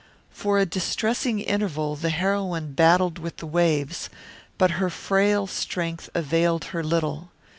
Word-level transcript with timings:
For 0.31 0.57
a 0.57 0.65
distressing 0.65 1.39
interval 1.41 1.95
the 1.95 2.09
heroine 2.09 2.73
battled 2.73 3.19
with 3.19 3.37
the 3.37 3.45
waves, 3.45 4.09
but 4.57 4.71
her 4.81 4.89
frail 4.89 5.45
strength 5.45 6.09
availed 6.15 6.63
her 6.73 6.83
little. 6.83 7.29